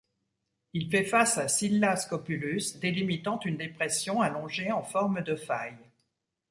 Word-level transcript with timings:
Il 0.73 0.89
fait 0.89 1.03
face 1.03 1.37
à 1.37 1.47
Scylla 1.47 1.95
Scopulus, 1.95 2.79
délimitant 2.81 3.39
une 3.41 3.57
dépression 3.57 4.19
allongée 4.23 4.71
en 4.71 4.81
forme 4.81 5.21
de 5.21 5.35
faille. 5.35 5.77